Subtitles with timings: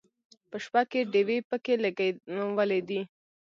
[0.49, 1.73] په شپه کې ډیوې پکې
[2.35, 3.01] لګولې دي.